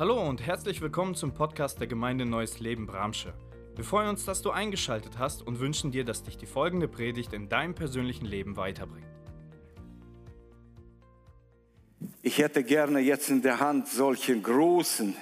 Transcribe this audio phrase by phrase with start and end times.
[0.00, 3.34] Hallo und herzlich willkommen zum Podcast der Gemeinde Neues Leben Bramsche.
[3.74, 7.32] Wir freuen uns, dass du eingeschaltet hast und wünschen dir, dass dich die folgende Predigt
[7.32, 9.08] in deinem persönlichen Leben weiterbringt.
[12.22, 15.16] Ich hätte gerne jetzt in der Hand solche großen,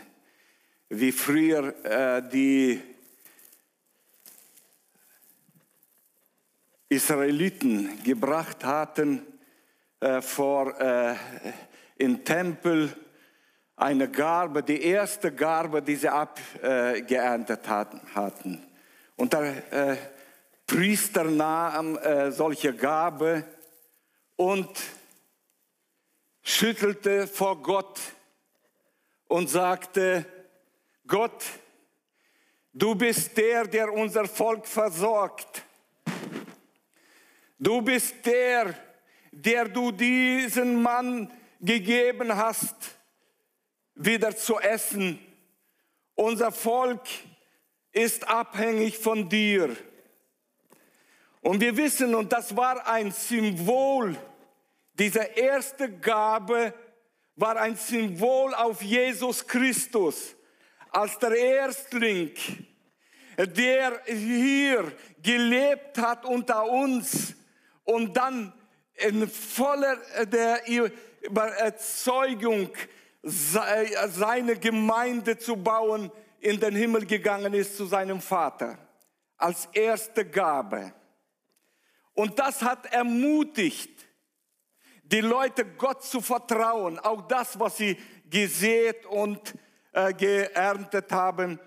[0.91, 2.79] wie früher äh, die
[6.91, 9.23] Israeliten gebracht hatten
[10.01, 11.15] äh, vor äh,
[11.97, 12.95] in Tempel
[13.77, 18.67] eine Garbe, die erste Garbe, die sie abgeerntet hatten.
[19.17, 19.97] Und der äh,
[20.67, 23.45] Priester nahm äh, solche Gabe
[24.37, 24.69] und
[26.43, 28.01] schüttelte vor Gott
[29.29, 30.25] und sagte,
[31.07, 31.45] Gott,
[32.73, 35.63] du bist der, der unser Volk versorgt.
[37.59, 38.75] Du bist der,
[39.33, 42.97] der du diesen Mann gegeben hast
[43.97, 45.19] wieder zu essen.
[46.15, 47.03] Unser Volk
[47.93, 49.75] ist abhängig von dir.
[51.41, 54.17] Und wir wissen, und das war ein Symbol,
[54.95, 56.73] diese erste Gabe
[57.37, 60.35] war ein Symbol auf Jesus Christus
[60.91, 62.33] als der Erstling,
[63.37, 64.91] der hier
[65.23, 67.35] gelebt hat unter uns
[67.85, 68.53] und dann
[68.95, 70.63] in voller der
[71.21, 72.71] Überzeugung
[73.29, 78.79] seine Gemeinde zu bauen, in den Himmel gegangen ist zu seinem Vater
[79.37, 80.93] als erste Gabe.
[82.15, 84.07] Und das hat ermutigt,
[85.03, 87.99] die Leute Gott zu vertrauen, auch das, was sie
[88.31, 89.55] gesät und
[89.93, 91.61] äh, geerntet haben,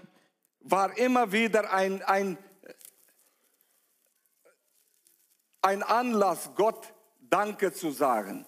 [0.62, 2.38] war immer wieder ein, ein,
[5.62, 8.46] ein Anlass, Gott Danke zu sagen.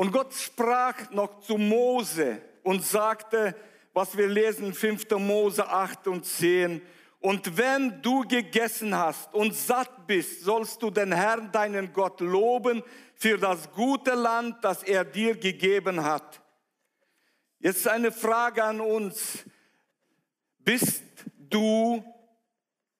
[0.00, 3.54] Und Gott sprach noch zu Mose und sagte,
[3.92, 5.10] was wir lesen, 5.
[5.18, 6.80] Mose 8 und 10,
[7.18, 12.82] und wenn du gegessen hast und satt bist, sollst du den Herrn, deinen Gott, loben
[13.14, 16.40] für das gute Land, das er dir gegeben hat.
[17.58, 19.44] Jetzt eine Frage an uns.
[20.60, 21.04] Bist
[21.36, 22.02] du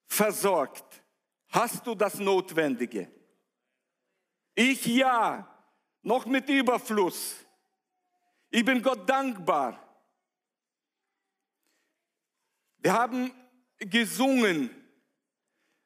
[0.05, 1.01] versorgt?
[1.47, 3.11] Hast du das Notwendige?
[4.53, 5.50] Ich ja
[6.01, 7.35] noch mit Überfluss.
[8.49, 9.79] Ich bin Gott dankbar.
[12.77, 13.31] Wir haben
[13.77, 14.69] gesungen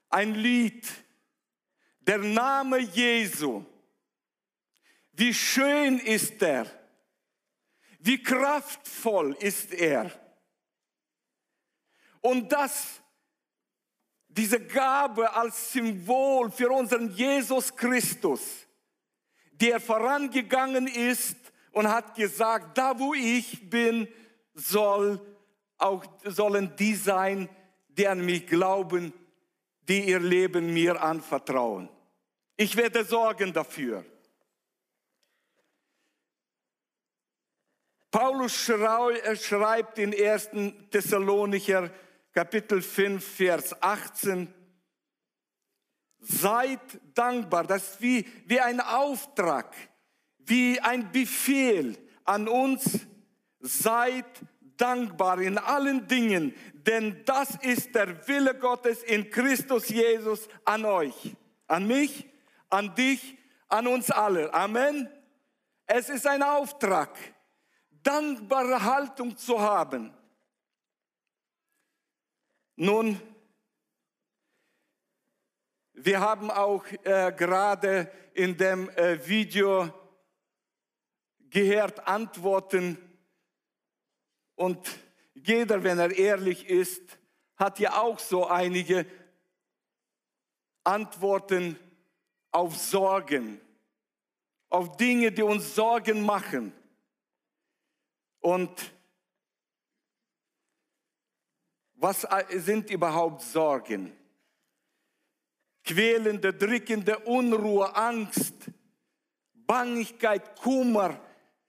[0.09, 0.87] ein Lied,
[1.99, 3.65] der Name Jesu.
[5.11, 6.67] Wie schön ist er,
[7.99, 10.11] wie kraftvoll ist er.
[12.21, 13.01] Und das,
[14.27, 18.64] diese Gabe als Symbol für unseren Jesus Christus,
[19.61, 21.37] der vorangegangen ist
[21.71, 24.07] und hat gesagt, da wo ich bin,
[24.53, 25.19] soll
[25.77, 27.49] auch, sollen die sein,
[27.89, 29.13] die an mich glauben,
[29.87, 31.89] die ihr Leben mir anvertrauen.
[32.57, 34.05] Ich werde sorgen dafür.
[38.09, 40.49] Paulus schreibt in 1.
[40.89, 41.91] Thessalonicher
[42.33, 44.53] Kapitel 5, Vers 18,
[46.27, 46.79] Seid
[47.13, 47.65] dankbar.
[47.65, 49.75] Das ist wie, wie ein Auftrag,
[50.39, 53.05] wie ein Befehl an uns.
[53.59, 54.25] Seid
[54.77, 61.35] dankbar in allen Dingen, denn das ist der Wille Gottes in Christus Jesus an euch,
[61.67, 62.27] an mich,
[62.69, 63.37] an dich,
[63.67, 64.53] an uns alle.
[64.53, 65.09] Amen.
[65.85, 67.15] Es ist ein Auftrag,
[68.03, 70.11] dankbare Haltung zu haben.
[72.75, 73.21] Nun,
[76.05, 79.91] wir haben auch äh, gerade in dem äh, Video
[81.49, 82.97] gehört Antworten
[84.53, 84.99] und
[85.33, 87.01] jeder, wenn er ehrlich ist,
[87.55, 89.07] hat ja auch so einige
[90.83, 91.79] Antworten
[92.51, 93.59] auf Sorgen,
[94.69, 96.71] auf Dinge, die uns Sorgen machen.
[98.41, 98.93] Und
[101.95, 104.15] was äh, sind überhaupt Sorgen?
[105.85, 108.55] Quälende, drückende Unruhe, Angst,
[109.53, 111.19] Bangigkeit, Kummer.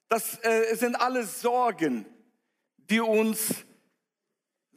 [0.09, 2.07] Das äh, sind alles Sorgen,
[2.77, 3.65] die uns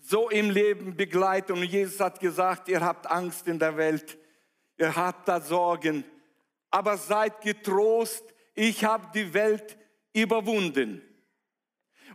[0.01, 1.53] so im Leben begleiten.
[1.53, 4.17] Und Jesus hat gesagt, ihr habt Angst in der Welt,
[4.77, 6.03] ihr habt da Sorgen,
[6.71, 8.23] aber seid getrost,
[8.55, 9.77] ich habe die Welt
[10.13, 11.01] überwunden.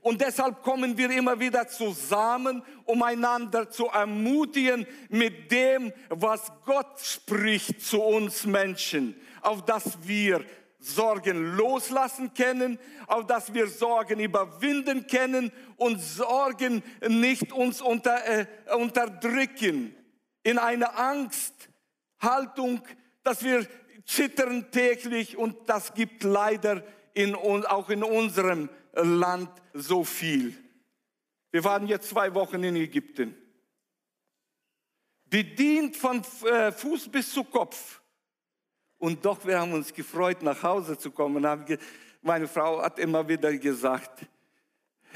[0.04, 7.00] Und deshalb kommen wir immer wieder zusammen, um einander zu ermutigen mit dem, was Gott
[7.00, 10.44] spricht zu uns Menschen, auf dass wir
[10.78, 18.46] Sorgen loslassen können, auf dass wir Sorgen überwinden können und Sorgen nicht uns unter, äh,
[18.76, 19.96] unterdrücken.
[20.42, 22.82] In eine Angsthaltung,
[23.22, 23.66] dass wir
[24.04, 26.82] zittern täglich und das gibt leider
[27.14, 30.56] in, auch in unserem Land so viel.
[31.50, 33.36] Wir waren jetzt zwei Wochen in Ägypten.
[35.26, 38.00] Bedient von äh, Fuß bis zu Kopf.
[38.98, 41.44] Und doch, wir haben uns gefreut, nach Hause zu kommen.
[42.22, 44.26] Meine Frau hat immer wieder gesagt,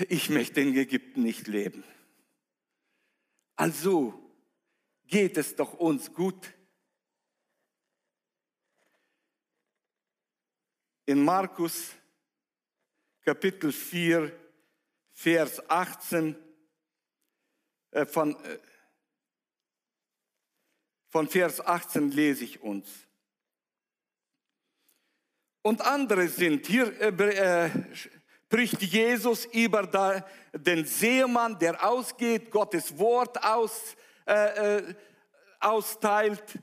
[0.08, 1.84] ich möchte in Ägypten nicht leben.
[3.56, 4.14] Also
[5.06, 6.54] geht es doch uns gut.
[11.06, 11.92] In Markus
[13.28, 14.32] Kapitel 4,
[15.12, 16.34] Vers 18
[17.90, 18.58] äh, von, äh,
[21.10, 22.88] von Vers 18 lese ich uns
[25.60, 26.64] und andere sind.
[26.68, 27.70] Hier äh,
[28.46, 33.94] spricht Jesus über den Seemann, der ausgeht, Gottes Wort aus,
[34.24, 34.94] äh,
[35.60, 36.58] austeilt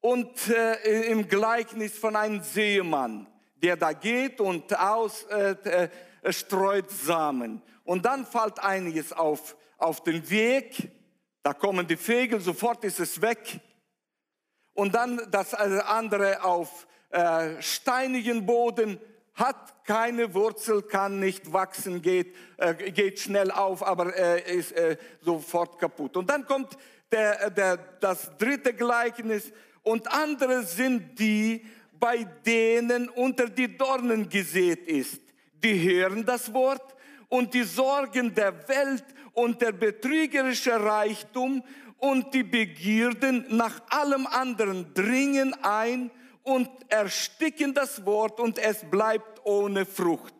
[0.00, 4.72] und äh, im Gleichnis von einem Seemann, der da geht und
[6.28, 7.62] ausstreut äh, Samen.
[7.84, 10.90] Und dann fällt einiges auf, auf den Weg,
[11.42, 13.60] da kommen die Vögel, sofort ist es weg.
[14.74, 19.00] Und dann das andere auf äh, steinigen Boden,
[19.34, 24.96] hat keine Wurzel, kann nicht wachsen, geht, äh, geht schnell auf, aber äh, ist äh,
[25.20, 26.16] sofort kaputt.
[26.16, 26.76] Und dann kommt
[27.12, 29.52] der, der, das dritte Gleichnis
[29.82, 35.22] und andere sind die, bei denen unter die Dornen gesät ist.
[35.62, 36.94] Die hören das Wort
[37.28, 41.62] und die Sorgen der Welt und der betrügerische Reichtum
[41.98, 46.10] und die Begierden nach allem anderen dringen ein
[46.42, 50.34] und ersticken das Wort und es bleibt ohne Frucht.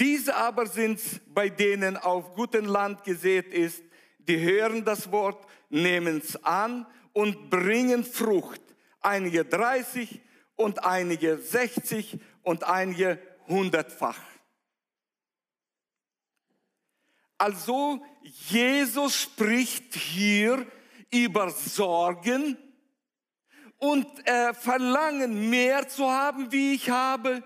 [0.00, 1.00] Diese aber sind
[1.34, 3.82] bei denen auf gutem Land gesät ist,
[4.18, 8.60] die hören das Wort, nehmen es an und bringen Frucht.
[9.00, 10.20] Einige 30
[10.56, 13.18] und einige 60 und einige
[13.48, 14.20] hundertfach.
[17.38, 20.66] Also Jesus spricht hier
[21.10, 22.56] über Sorgen,
[23.78, 27.42] und äh, verlangen, mehr zu haben, wie ich habe,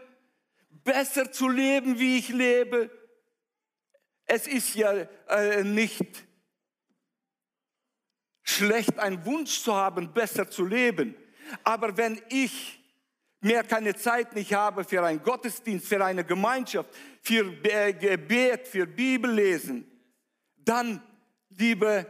[0.84, 2.90] besser zu leben, wie ich lebe.
[4.26, 4.92] Es ist ja
[5.28, 6.24] äh, nicht
[8.42, 11.16] schlecht, einen Wunsch zu haben, besser zu leben.
[11.64, 12.79] Aber wenn ich
[13.40, 16.90] mehr keine Zeit nicht habe für einen Gottesdienst, für eine Gemeinschaft,
[17.22, 19.90] für Gebet, für Bibellesen,
[20.58, 21.02] dann,
[21.50, 22.06] liebe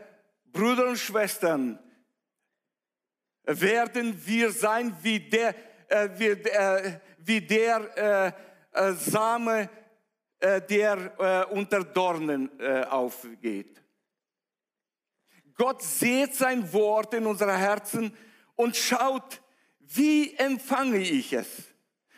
[0.52, 1.78] Brüder und Schwestern,
[3.44, 5.54] werden wir sein wie der,
[5.88, 8.34] äh, wie, äh, wie der
[8.74, 9.68] äh, äh Same,
[10.38, 12.50] äh, der äh, unter Dornen
[12.88, 13.82] aufgeht.
[15.54, 18.16] Gott sieht sein Wort in unseren Herzen
[18.56, 19.42] und schaut,
[19.94, 21.48] wie empfange ich es?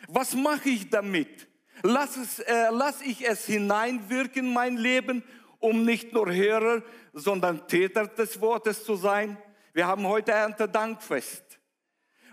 [0.07, 1.47] Was mache ich damit?
[1.81, 5.23] Lass, es, äh, lass ich es hineinwirken in mein Leben,
[5.59, 6.83] um nicht nur Hörer,
[7.13, 9.37] sondern Täter des Wortes zu sein?
[9.73, 11.59] Wir haben heute Erntedankfest.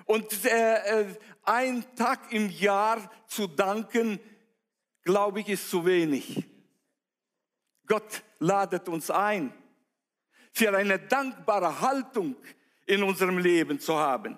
[0.05, 1.07] Und äh, äh,
[1.45, 4.21] ein Tag im Jahr zu danken,
[5.05, 6.45] glaube ich, ist zu wenig.
[7.87, 9.53] Gott ladet uns ein,
[10.53, 12.37] für eine dankbare Haltung
[12.87, 14.37] in unserem Leben zu haben.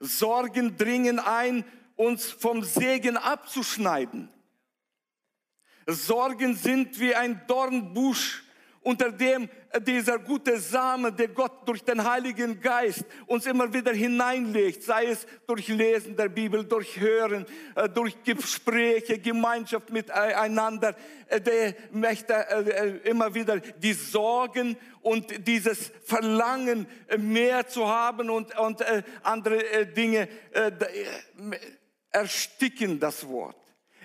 [0.00, 1.64] Sorgen dringen ein,
[1.96, 4.28] uns vom Segen abzuschneiden.
[5.86, 8.44] Sorgen sind wie ein Dornbusch,
[8.88, 9.50] unter dem
[9.86, 15.26] dieser gute Same, der Gott durch den Heiligen Geist uns immer wieder hineinlegt, sei es
[15.46, 23.10] durch Lesen der Bibel, durch Hören, äh, durch Gespräche, Gemeinschaft miteinander, äh, der möchte äh,
[23.10, 26.86] immer wieder die Sorgen und dieses Verlangen
[27.18, 28.82] mehr zu haben und, und
[29.22, 30.28] andere Dinge
[32.10, 33.56] ersticken das Wort.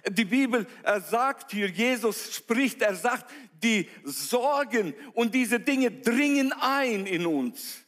[0.09, 0.67] Die Bibel
[1.09, 3.25] sagt hier, Jesus spricht, er sagt,
[3.63, 7.83] die Sorgen und diese Dinge dringen ein in uns.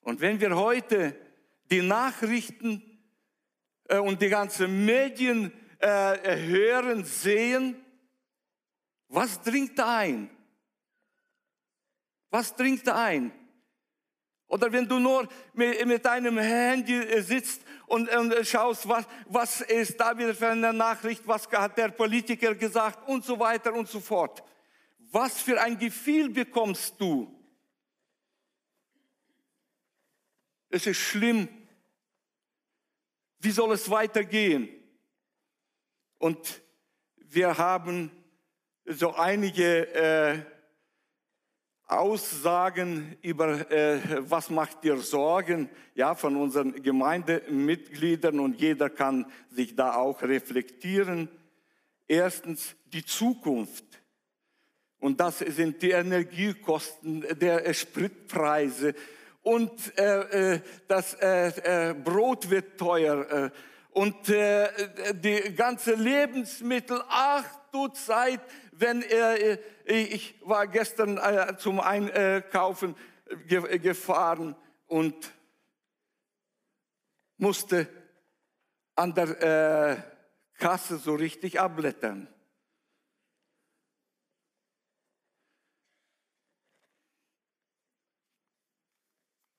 [0.00, 1.14] Und wenn wir heute
[1.70, 2.82] die Nachrichten
[3.84, 7.76] äh, und die ganzen Medien äh, hören, sehen,
[9.08, 10.30] was dringt ein?
[12.30, 13.32] Was dringt ein?
[14.48, 19.98] Oder wenn du nur mit, deinem Handy äh, sitzt und, und, schaust, was, was ist
[20.00, 24.00] da wieder für eine Nachricht, was hat der Politiker gesagt und so weiter und so
[24.00, 24.42] fort.
[25.10, 27.34] Was für ein Gefühl bekommst du?
[30.70, 31.48] Es ist schlimm,
[33.40, 34.68] Wie soll es weitergehen?
[36.18, 36.60] Und
[37.16, 38.10] wir haben
[38.84, 40.42] so einige äh,
[41.88, 43.98] Aussagen über, äh,
[44.30, 51.30] was macht dir Sorgen, ja, von unseren Gemeindemitgliedern und jeder kann sich da auch reflektieren.
[52.06, 53.84] Erstens die Zukunft.
[55.00, 58.94] Und das sind die Energiekosten, der Spritpreise
[59.42, 63.50] und äh, äh das äh, äh, Brot wird teuer äh,
[63.92, 64.68] und äh,
[65.14, 67.00] die ganze Lebensmittel.
[67.08, 68.40] Ach du Zeit,
[68.80, 71.18] wenn er, ich war gestern
[71.58, 72.96] zum Einkaufen
[73.46, 74.56] gefahren
[74.86, 75.32] und
[77.36, 77.88] musste
[78.94, 80.04] an der
[80.54, 82.28] Kasse so richtig abblättern.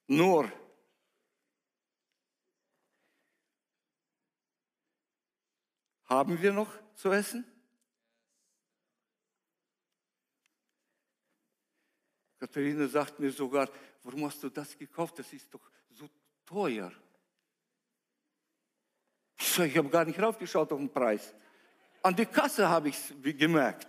[0.06, 0.50] Nur
[6.04, 7.59] haben wir noch zu essen?
[12.40, 13.68] Katharina sagt mir sogar,
[14.02, 15.18] warum hast du das gekauft?
[15.18, 16.08] Das ist doch so
[16.46, 16.90] teuer.
[19.38, 21.34] Ich sage, ich habe gar nicht raufgeschaut auf den Preis.
[22.02, 23.88] An die Kasse habe ich es gemerkt.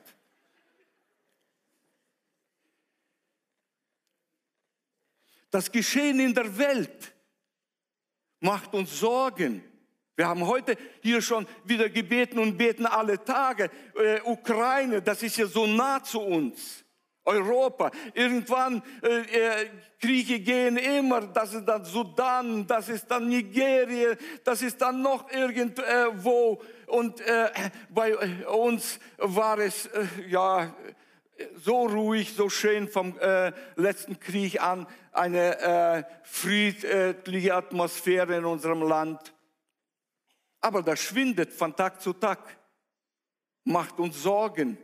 [5.49, 7.13] Das Geschehen in der Welt
[8.41, 9.63] macht uns Sorgen.
[10.17, 13.71] Wir haben heute hier schon wieder gebeten und beten alle Tage.
[13.95, 16.83] Äh, Ukraine, das ist ja so nah zu uns.
[17.25, 17.91] Europa.
[18.13, 21.21] Irgendwann äh, äh Kriege gehen immer.
[21.21, 26.59] Das ist dann Sudan, das ist dann Nigeria, das ist dann noch irgendwo.
[26.87, 27.49] Und äh,
[27.89, 30.75] bei uns war es äh, ja
[31.55, 38.81] so ruhig, so schön vom äh, letzten Krieg an, eine äh, friedliche Atmosphäre in unserem
[38.81, 39.33] Land.
[40.61, 42.39] Aber das schwindet von Tag zu Tag,
[43.63, 44.77] macht uns Sorgen.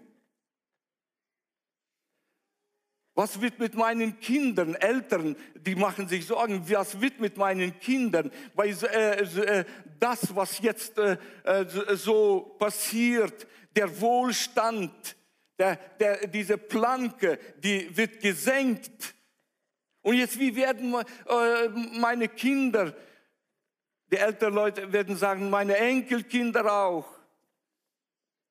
[3.17, 8.29] Was wird mit meinen Kindern, Eltern, die machen sich Sorgen, was wird mit meinen Kindern?
[8.53, 9.65] Weil äh, äh,
[9.99, 15.15] das, was jetzt äh, äh so passiert, der Wohlstand,
[15.57, 19.15] der, der, diese Planke, die wird gesenkt.
[20.03, 21.69] Und jetzt, wie werden äh,
[21.99, 22.95] meine Kinder,
[24.11, 27.07] die älteren Leute werden sagen, meine Enkelkinder auch,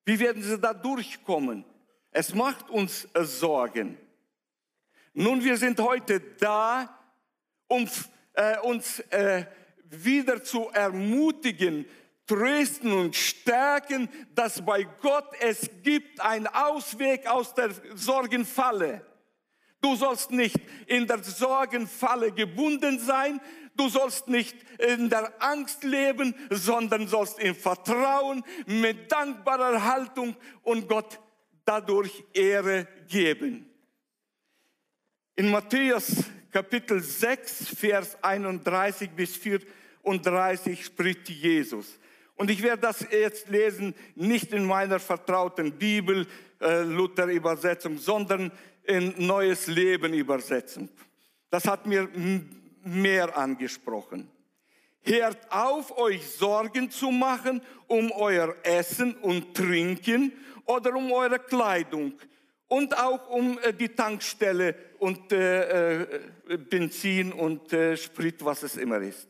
[0.03, 1.63] wie werden sie da durchkommen?
[2.11, 3.97] Es macht uns Sorgen.
[5.13, 6.97] Nun, wir sind heute da,
[7.67, 7.89] um
[8.33, 9.45] äh, uns äh,
[9.89, 11.85] wieder zu ermutigen,
[12.27, 19.05] trösten und stärken, dass bei Gott es gibt einen Ausweg aus der Sorgenfalle.
[19.81, 23.39] Du sollst nicht in der Sorgenfalle gebunden sein,
[23.75, 30.89] du sollst nicht in der Angst leben, sondern sollst im Vertrauen mit dankbarer Haltung und
[30.89, 31.19] Gott
[31.63, 33.69] dadurch Ehre geben.
[35.39, 41.99] In Matthäus Kapitel 6, Vers 31 bis 34 spricht Jesus.
[42.35, 46.25] Und ich werde das jetzt lesen, nicht in meiner vertrauten Bibel,
[46.59, 48.51] äh, Luther-Übersetzung, sondern
[48.83, 50.89] in Neues Leben-Übersetzung.
[51.51, 52.09] Das hat mir
[52.83, 54.27] mehr angesprochen.
[55.03, 60.33] Hört auf, euch Sorgen zu machen um euer Essen und Trinken
[60.65, 62.13] oder um eure Kleidung
[62.67, 66.07] und auch um äh, die Tankstelle und äh, äh,
[66.57, 69.27] Benzin und äh, Sprit, was es immer ist.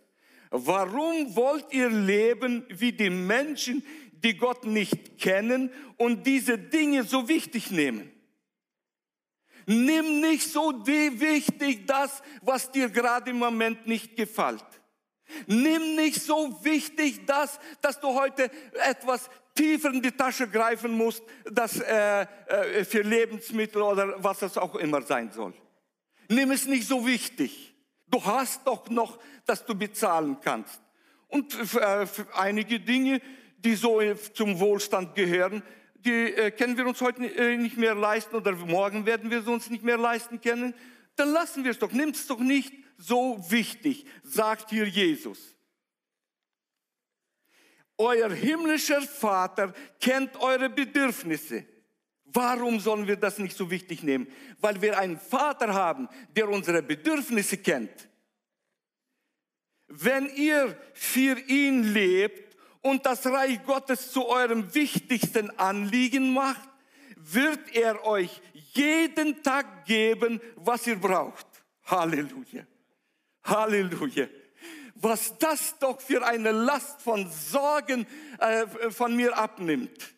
[0.49, 7.27] Warum wollt ihr leben wie die Menschen, die Gott nicht kennen und diese Dinge so
[7.27, 8.11] wichtig nehmen?
[9.65, 14.63] Nimm nicht so wichtig das, was dir gerade im Moment nicht gefällt.
[15.45, 21.23] Nimm nicht so wichtig das, dass du heute etwas tiefer in die Tasche greifen musst,
[21.51, 25.53] das äh, äh, für Lebensmittel oder was es auch immer sein soll.
[26.29, 27.73] Nimm es nicht so wichtig.
[28.07, 30.81] Du hast doch noch, dass du bezahlen kannst.
[31.27, 33.21] Und äh, für einige Dinge,
[33.57, 34.01] die so
[34.33, 35.63] zum Wohlstand gehören,
[35.95, 39.47] die äh, können wir uns heute äh, nicht mehr leisten oder morgen werden wir es
[39.47, 40.73] uns nicht mehr leisten können.
[41.15, 41.91] Dann lassen wir es doch.
[41.91, 45.55] Nimm es doch nicht so wichtig, sagt hier Jesus.
[47.97, 51.65] Euer himmlischer Vater kennt eure Bedürfnisse.
[52.25, 54.27] Warum sollen wir das nicht so wichtig nehmen?
[54.59, 58.09] Weil wir einen Vater haben, der unsere Bedürfnisse kennt.
[59.87, 66.69] Wenn ihr für ihn lebt und das Reich Gottes zu eurem wichtigsten Anliegen macht,
[67.15, 71.47] wird er euch jeden Tag geben, was ihr braucht.
[71.85, 72.65] Halleluja.
[73.47, 74.27] Halleluja.
[75.01, 78.07] was das doch für eine Last von Sorgen
[78.39, 80.15] äh, von mir abnimmt.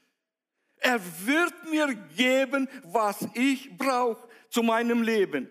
[0.78, 5.50] Er wird mir geben, was ich brauche zu meinem Leben.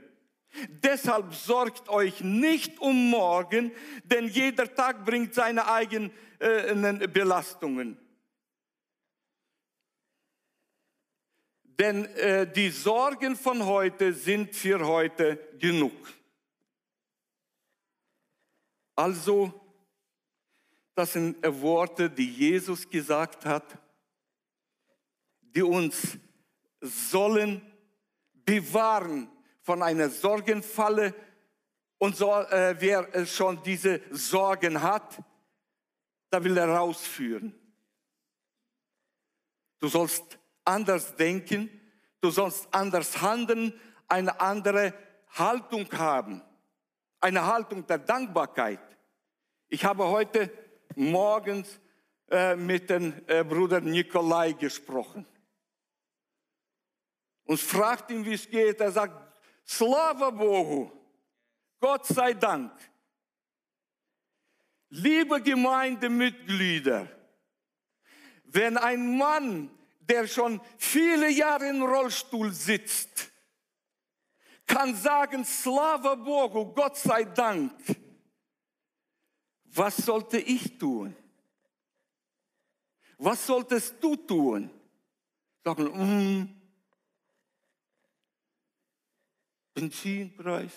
[0.83, 3.71] Deshalb sorgt euch nicht um morgen,
[4.05, 7.99] denn jeder Tag bringt seine eigenen äh, Belastungen.
[11.65, 16.18] Denn äh, die Sorgen von heute sind für heute genug.
[18.99, 19.53] Also,
[20.97, 23.79] das sind Worte, die Jesus gesagt hat,
[25.41, 26.19] die uns
[26.81, 27.63] sollen
[28.35, 29.31] bewahren
[29.63, 31.15] von einer Sorgenfalle.
[31.99, 35.23] Und so, äh, wer schon diese Sorgen hat,
[36.31, 37.55] da will er rausführen.
[39.79, 41.71] Du sollst anders denken,
[42.21, 43.73] du sollst anders handeln,
[44.09, 44.93] eine andere
[45.29, 46.43] Haltung haben,
[47.21, 48.88] eine Haltung der Dankbarkeit.
[49.71, 50.51] Ich habe heute
[50.97, 51.79] morgens
[52.31, 55.27] äh, mit dem äh, Bruder Nikolai gesprochen
[57.45, 58.81] und fragt ihn, wie es geht.
[58.81, 60.91] Er sagt, Slava Bogu,
[61.81, 62.73] Gott sei Dank.
[64.89, 67.07] Liebe Gemeindemitglieder,
[68.45, 69.71] wenn ein Mann,
[70.01, 73.31] der schon viele Jahre im Rollstuhl sitzt,
[74.67, 77.73] kann sagen, Slava Bogu, Gott sei Dank,
[79.73, 81.15] was sollte ich tun?
[83.19, 84.71] Was solltest du tun?
[85.65, 86.59] Sagen, mm,
[89.75, 90.73] Benzinpreis.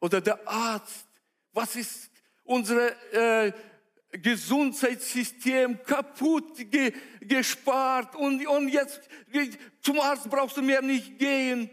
[0.00, 1.06] Oder der Arzt.
[1.52, 2.10] Was ist
[2.44, 3.52] unser äh,
[4.10, 9.00] Gesundheitssystem kaputt ge, gespart und, und jetzt
[9.82, 11.70] zum Arzt brauchst du mehr nicht gehen.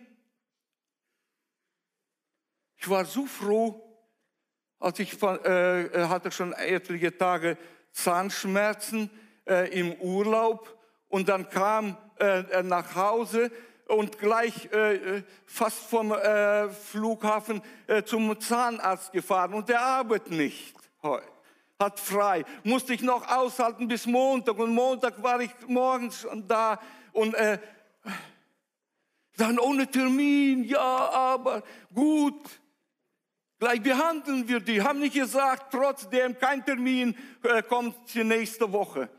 [2.77, 3.84] Ich war so froh,
[4.85, 7.57] als ich äh, äh, hatte schon etliche Tage
[7.91, 9.09] Zahnschmerzen
[9.47, 13.51] äh, im Urlaub und dann kam äh, äh nach Hause
[13.87, 20.75] und gleich äh, fast vom äh, Flughafen äh, zum Zahnarzt gefahren und der arbeitet nicht
[21.79, 22.45] hat frei.
[22.63, 26.79] Musste ich noch aushalten bis Montag und Montag war ich morgens schon da
[27.11, 27.57] und äh,
[29.35, 32.61] dann ohne Termin, ja, aber gut.
[33.65, 34.79] Gleich behandeln wir die.
[34.79, 39.09] Haben nicht gesagt, trotzdem kein Termin äh, kommt die nächste Woche.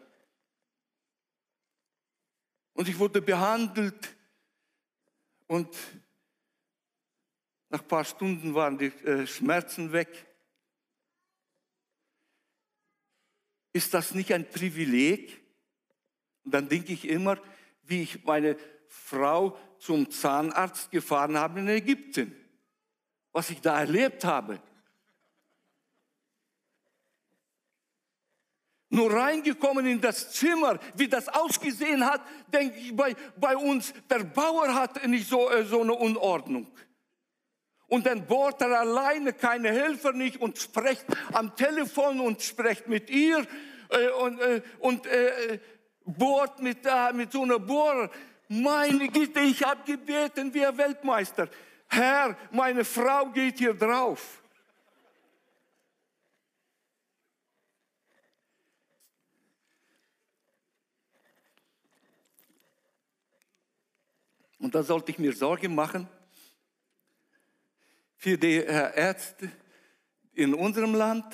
[2.75, 4.17] Und ich wurde behandelt
[5.49, 5.77] und
[7.71, 10.25] nach ein paar Stunden waren die äh, Schmerzen weg.
[13.73, 15.43] Ist das nicht ein Privileg?
[16.45, 17.37] Und dann denke ich immer,
[17.83, 18.57] wie ich meine
[18.87, 22.46] Frau zum Zahnarzt gefahren habe in Ägypten
[23.37, 24.59] was ich da erlebt habe.
[28.89, 34.25] Nur reingekommen in das Zimmer, wie das ausgesehen hat, denke ich bei, bei uns, der
[34.25, 36.67] Bauer hat nicht so, äh, so eine Unordnung.
[37.89, 43.11] Und dann bohrt er alleine, keine Helfer nicht und spricht am Telefon und spricht mit
[43.11, 43.47] ihr
[43.91, 45.61] äh, und, äh, und äh,
[46.07, 48.09] bohrt mit, äh, mit so einer Bohrer.
[48.49, 51.51] Meine Güte, ich habe gebeten ein Weltmeister.
[51.89, 54.43] Herr, meine Frau geht hier drauf.
[64.59, 66.09] Und da sollte ich mir Sorgen machen
[68.17, 69.51] für die Ärzte
[70.33, 71.25] in unserem Land.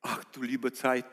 [0.00, 1.04] Ach du liebe Zeit,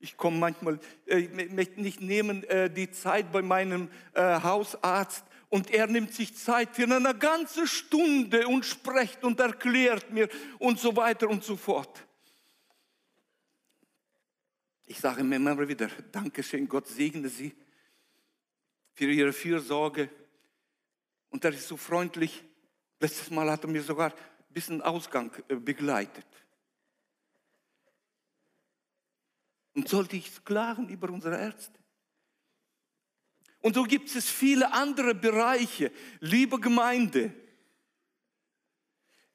[0.00, 5.24] ich komme manchmal, äh, ich möchte nicht nehmen äh, die Zeit bei meinem äh, Hausarzt
[5.54, 10.80] und er nimmt sich Zeit für eine ganze Stunde und spricht und erklärt mir und
[10.80, 12.04] so weiter und so fort.
[14.84, 17.54] Ich sage mir immer wieder, Dankeschön, Gott segne Sie
[18.94, 20.10] für Ihre Fürsorge.
[21.30, 22.42] Und er ist so freundlich.
[22.98, 26.26] Letztes Mal hat er mir sogar ein bisschen Ausgang äh, begleitet.
[29.72, 31.83] Und sollte ich klagen über unsere Ärzte?
[33.64, 35.90] Und so gibt es viele andere Bereiche.
[36.20, 37.32] Liebe Gemeinde,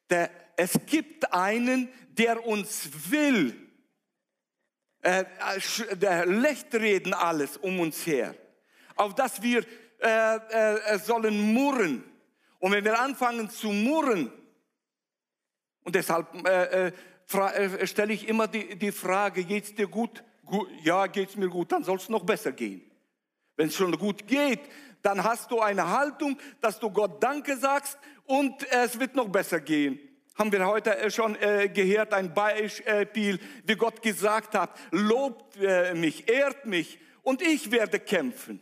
[0.08, 3.56] der, es gibt einen, der uns will.
[5.02, 5.26] Äh,
[5.94, 8.36] der lächt reden alles um uns her.
[8.96, 9.66] Auf das wir
[10.00, 12.04] äh, äh, sollen murren.
[12.60, 14.32] Und wenn wir anfangen zu murren,
[15.86, 16.92] und deshalb äh, äh,
[17.34, 20.24] äh, stelle ich immer die, die Frage, es dir gut?
[20.46, 22.89] gut ja, es mir gut, dann soll es noch besser gehen.
[23.60, 24.62] Wenn es schon gut geht,
[25.02, 29.60] dann hast du eine Haltung, dass du Gott Danke sagst und es wird noch besser
[29.60, 30.00] gehen.
[30.38, 35.94] haben wir heute äh, schon äh, gehört, ein Beispiel, wie Gott gesagt hat, lobt äh,
[35.94, 38.62] mich, ehrt mich und ich werde kämpfen.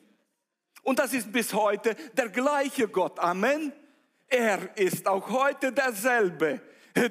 [0.81, 3.19] Und das ist bis heute der gleiche Gott.
[3.19, 3.73] Amen.
[4.27, 6.59] Er ist auch heute derselbe,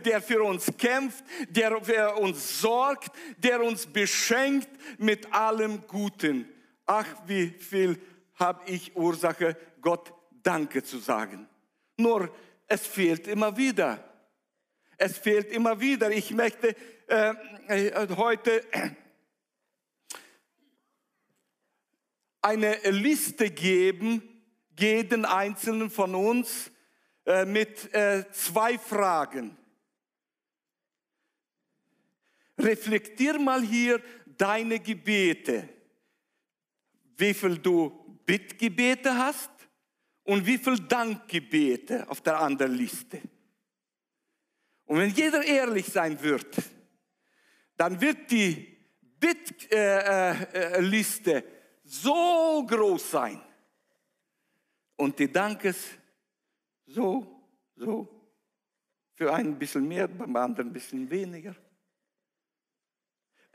[0.05, 6.49] der für uns kämpft, der für uns sorgt, der uns beschenkt mit allem Guten.
[6.87, 8.01] Ach, wie viel
[8.35, 11.49] habe ich Ursache, Gott Danke zu sagen.
[11.96, 12.33] Nur
[12.68, 14.03] es fehlt immer wieder.
[14.96, 16.11] Es fehlt immer wieder.
[16.11, 16.77] Ich möchte
[17.09, 17.35] äh,
[17.66, 18.62] äh, heute
[22.40, 24.22] eine Liste geben,
[24.79, 26.70] jeden einzelnen von uns,
[27.25, 29.57] äh, mit äh, zwei Fragen.
[32.57, 34.01] Reflektier mal hier
[34.38, 35.68] deine Gebete,
[37.16, 39.50] wie viel du Bittgebete hast
[40.24, 43.20] und wie viel Dankgebete auf der anderen Liste.
[44.85, 46.57] Und wenn jeder ehrlich sein wird,
[47.76, 48.76] dann wird die
[49.18, 49.74] Bittliste
[51.33, 51.42] äh, äh,
[51.85, 53.40] so groß sein
[54.96, 55.76] und die Dankes
[56.87, 57.42] so,
[57.76, 58.09] so,
[59.14, 61.55] für einen ein bisschen mehr, beim anderen ein bisschen weniger.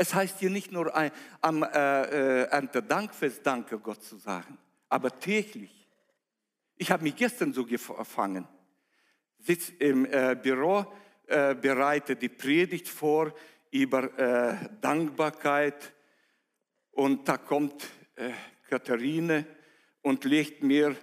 [0.02, 1.12] Es heißt hier nicht nur ein,
[1.42, 4.58] am äh, äh, Erntedankfest Danke Gott zu sagen,
[4.90, 5.88] aber täglich.
[6.76, 8.48] Ich habe mich gestern so gefangen.
[9.38, 10.92] Sitz im äh, Büro,
[11.28, 13.32] äh, bereite die Predigt vor
[13.70, 15.94] über äh, Dankbarkeit
[16.90, 18.32] und da kommt äh,
[18.72, 19.46] Katharine
[20.02, 20.96] und legt mir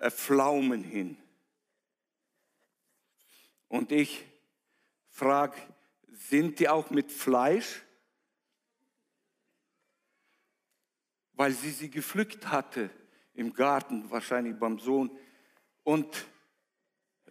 [0.00, 1.18] äh, Pflaumen hin.
[3.68, 4.24] Und ich
[5.10, 5.58] frage,
[6.08, 7.82] sind die auch mit Fleisch?
[11.36, 12.90] Weil sie sie gepflückt hatte
[13.34, 15.10] im Garten, wahrscheinlich beim Sohn.
[15.84, 16.26] Und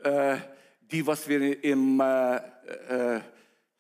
[0.02, 0.38] äh,
[0.80, 3.22] die, was wir im äh, äh,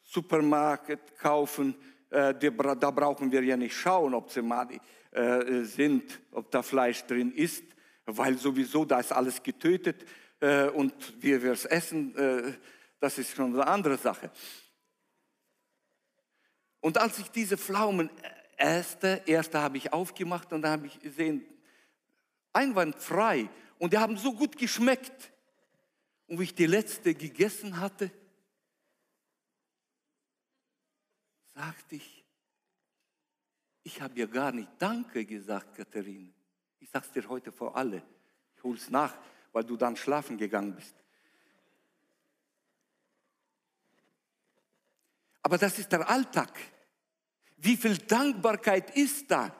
[0.03, 1.75] Supermarkt kaufen,
[2.09, 4.67] äh, die, da brauchen wir ja nicht schauen, ob sie mal
[5.11, 7.63] äh, sind, ob da Fleisch drin ist,
[8.05, 10.05] weil sowieso da ist alles getötet
[10.39, 12.57] äh, und wie wir es essen,
[12.99, 14.31] das ist schon eine andere Sache.
[16.79, 18.09] Und als ich diese Pflaumen
[18.57, 21.45] erste, erste habe ich aufgemacht und da habe ich gesehen,
[22.53, 25.31] einwandfrei und die haben so gut geschmeckt.
[26.27, 28.09] Und wie ich die letzte gegessen hatte,
[31.53, 32.25] sagte ich,
[33.83, 36.33] ich habe ja gar nicht Danke gesagt, Katharine.
[36.79, 38.01] Ich sage es dir heute vor alle.
[38.57, 39.15] Ich hole es nach
[39.55, 40.93] weil du dann schlafen gegangen bist.
[45.41, 46.51] Aber das ist der Alltag.
[47.57, 49.55] Wie viel Dankbarkeit ist da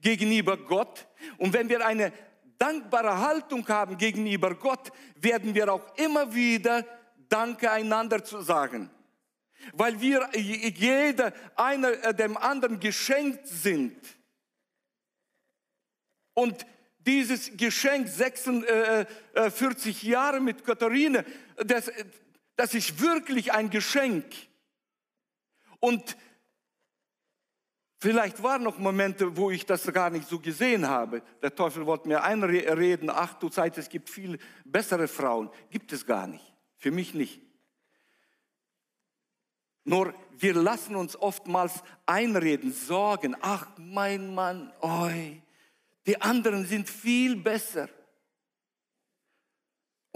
[0.00, 1.06] gegenüber Gott?
[1.38, 2.12] Und wenn wir eine
[2.58, 6.84] dankbare Haltung haben gegenüber Gott, werden wir auch immer wieder
[7.28, 8.90] Danke einander zu sagen.
[9.72, 13.96] Weil wir jeder einer äh, dem anderen geschenkt sind.
[16.34, 16.66] Und
[16.98, 21.24] dieses Geschenk 46 äh, äh, Jahre mit Katharine,
[21.56, 21.90] das,
[22.56, 24.26] das ist wirklich ein Geschenk.
[25.80, 26.16] Und
[28.04, 31.22] vielleicht waren noch Momente, wo ich das gar nicht so gesehen habe.
[31.40, 35.48] Der Teufel wollte mir einreden, ach du Zeit, es gibt viel bessere Frauen.
[35.70, 36.44] Gibt es gar nicht.
[36.76, 37.40] Für mich nicht.
[39.84, 45.40] Nur wir lassen uns oftmals einreden, sorgen, ach mein Mann, oi,
[46.06, 47.88] die anderen sind viel besser.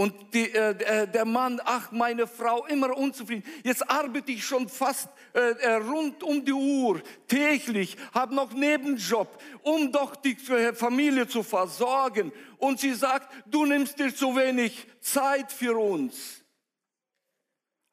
[0.00, 3.42] Und die, äh, äh, der Mann, ach, meine Frau, immer unzufrieden.
[3.64, 9.42] Jetzt arbeite ich schon fast äh, äh rund um die Uhr, täglich, habe noch Nebenjob,
[9.62, 12.30] um doch die Familie zu versorgen.
[12.58, 16.44] Und sie sagt, du nimmst dir zu wenig Zeit für uns.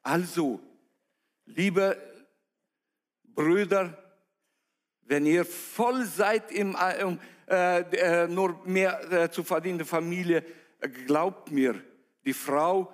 [0.03, 0.59] Also,
[1.47, 1.97] liebe
[3.23, 3.97] Brüder,
[5.01, 6.77] wenn ihr voll seid im,
[7.47, 10.45] äh, äh, nur mehr zu verdienende Familie,
[11.07, 11.81] glaubt mir,
[12.25, 12.93] die Frau,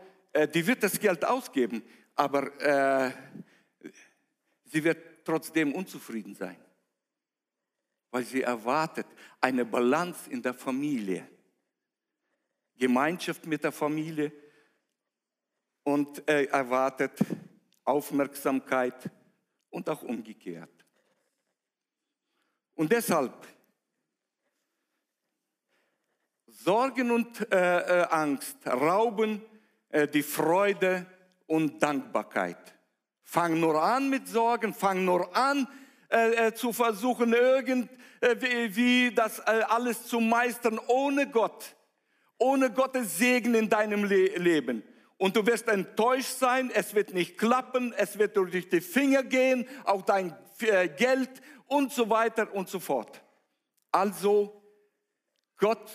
[0.54, 1.84] die wird das Geld ausgeben,
[2.16, 3.14] aber
[4.66, 6.58] sie wird trotzdem unzufrieden sein,
[8.12, 9.08] weil sie erwartet
[9.40, 11.28] eine Balance in der Familie,
[12.76, 14.32] Gemeinschaft mit der Familie
[15.84, 17.18] und erwartet
[17.84, 19.10] Aufmerksamkeit
[19.70, 20.86] und auch umgekehrt.
[22.76, 23.48] Und deshalb
[26.64, 29.42] Sorgen und äh, äh, Angst rauben
[29.90, 31.08] äh, die Freude
[31.48, 32.76] und Dankbarkeit.
[33.24, 35.68] Fang nur an mit Sorgen, fang nur an
[36.10, 41.76] äh, äh zu versuchen, irgendwie äh, das alles zu meistern ohne Gott,
[42.38, 44.84] ohne Gottes Segen in deinem Le Leben.
[45.18, 49.68] und du wirst enttäuscht sein, es wird nicht klappen, es wird durch die Finger gehen,
[49.84, 50.36] auch dein
[50.98, 53.24] Geld und so weiter und so fort.
[53.92, 54.62] Also,
[55.58, 55.90] Gott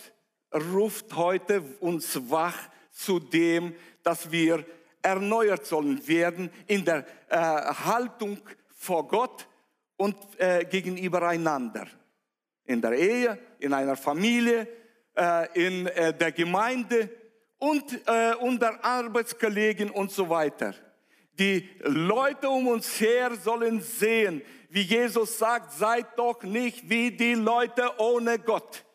[0.56, 2.58] ruft heute uns wach
[2.90, 4.64] zu dem, dass wir
[5.02, 8.38] erneuert sollen werden in der äh, Haltung
[8.76, 9.46] vor Gott
[9.96, 11.86] und äh, gegenüber einander.
[12.64, 14.66] In der Ehe, in einer Familie,
[15.16, 17.08] äh, in äh, der Gemeinde
[17.58, 20.74] und äh, unter Arbeitskollegen und so weiter.
[21.38, 27.34] Die Leute um uns her sollen sehen, wie Jesus sagt, seid doch nicht wie die
[27.34, 28.85] Leute ohne Gott.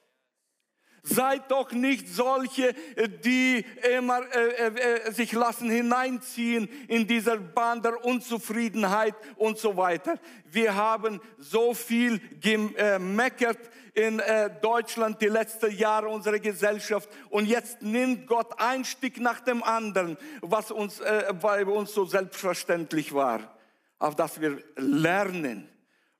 [1.03, 2.75] Seid doch nicht solche,
[3.23, 3.65] die
[3.97, 10.19] immer äh, äh, sich lassen hineinziehen in dieser Bahn der Unzufriedenheit und so weiter.
[10.45, 13.57] Wir haben so viel gemeckert
[13.95, 19.39] in äh, Deutschland die letzten Jahre unserer Gesellschaft und jetzt nimmt Gott ein Stück nach
[19.39, 23.57] dem anderen, was uns, äh, bei uns so selbstverständlich war,
[23.97, 25.67] auf das wir lernen.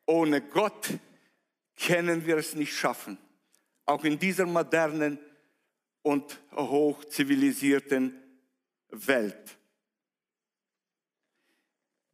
[0.07, 0.87] Ohne Gott
[1.77, 3.19] können wir es nicht schaffen
[3.91, 5.19] auch in dieser modernen
[6.01, 8.21] und hochzivilisierten
[8.89, 9.58] Welt.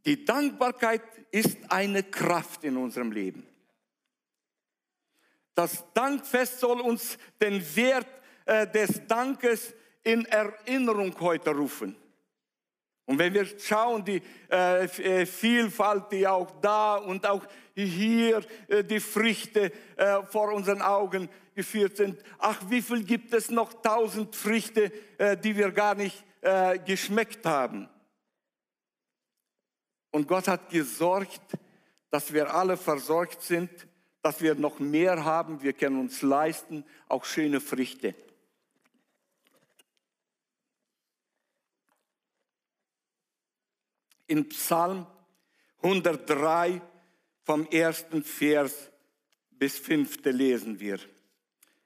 [0.06, 3.46] Die Dankbarkeit ist eine Kraft in unserem Leben.
[5.54, 8.08] Das Dankfest soll uns den Wert
[8.46, 11.96] äh, des Dankes in Erinnerung heute rufen.
[13.08, 17.41] Und wenn wir schauen, die äh, äh, Vielfalt, die auch da und auch
[17.74, 23.50] hier äh, die Früchte äh, vor unseren Augen geführt sind, ach, wie viel gibt es
[23.50, 27.88] noch tausend Früchte, äh, die wir gar nicht äh, geschmeckt haben.
[30.12, 31.58] Und Gott hat gesorgt,
[32.12, 33.70] dass wir alle versorgt sind,
[34.22, 38.13] dass wir noch mehr haben, wir können uns leisten, auch schöne Früchte.
[44.28, 45.08] In Psalm
[45.82, 46.82] 103
[47.44, 48.92] vom ersten Vers
[49.52, 51.00] bis fünfte lesen wir.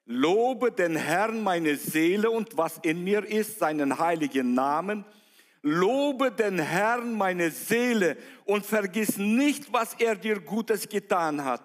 [0.06, 5.06] Lobe den Herrn meine Seele und was in mir ist, seinen heiligen Namen.
[5.62, 11.62] Lobe den Herrn meine Seele und vergiss nicht, was er dir Gutes getan hat,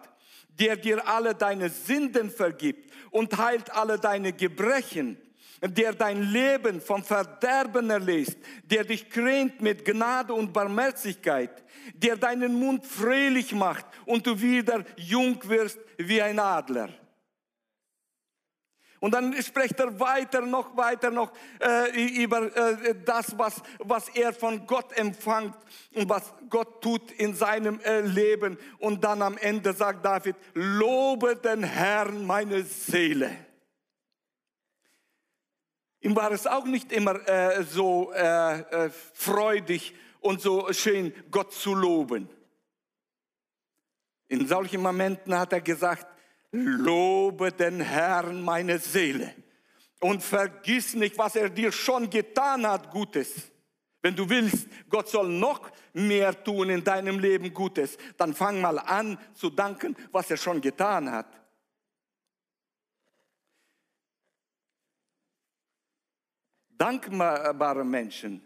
[0.61, 5.17] der dir alle deine Sünden vergibt und heilt alle deine Gebrechen
[5.63, 11.65] der dein Leben vom Verderben erlässt, der dich krönt mit Gnade und Barmherzigkeit,
[11.95, 16.91] der deinen Mund fröhlich macht und du wieder jung wirst wie ein Adler.
[18.99, 24.33] Und dann spricht er weiter, noch weiter, noch äh, über äh, das, was, was er
[24.33, 25.55] von Gott empfängt
[25.95, 28.57] und was Gott tut in seinem äh, Leben.
[28.79, 33.46] Und dann am Ende sagt David, lobe den Herrn meine Seele.
[36.07, 41.53] Ihm war es auch nicht immer äh, so äh, äh, freudig und so schön, Gott
[41.53, 42.29] zu loben.
[44.29, 46.07] In solchen Momenten hat er gesagt,
[46.53, 49.35] lobe den Herrn meine Seele
[49.99, 53.51] und vergiss nicht, was er dir schon getan hat, Gutes.
[54.01, 58.79] Wenn du willst, Gott soll noch mehr tun in deinem Leben Gutes, dann fang mal
[58.79, 61.27] an zu danken, was er schon getan hat.
[66.79, 68.43] Dankbare Menschen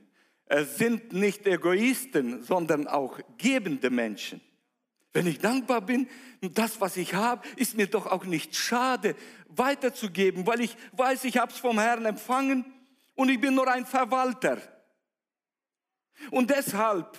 [0.76, 4.40] sind nicht Egoisten, sondern auch gebende Menschen.
[5.12, 6.08] Wenn ich dankbar bin,
[6.40, 9.16] das, was ich habe, ist mir doch auch nicht schade
[9.48, 12.64] weiterzugeben, weil ich weiß, ich habe es vom Herrn empfangen
[13.16, 14.58] und ich bin nur ein Verwalter.
[16.30, 17.18] Und deshalb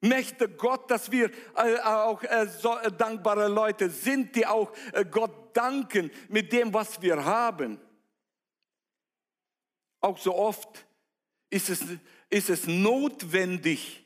[0.00, 5.56] möchte Gott, dass wir äh, auch äh, so dankbare Leute sind, die auch äh, Gott
[5.56, 7.78] danken mit dem, was wir haben.
[10.02, 10.86] Auch so oft
[11.48, 11.84] ist es,
[12.28, 14.04] ist es notwendig,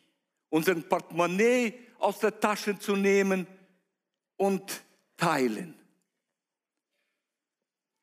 [0.50, 3.46] unseren Portemonnaie aus der Tasche zu nehmen
[4.36, 4.82] und
[5.16, 5.74] teilen.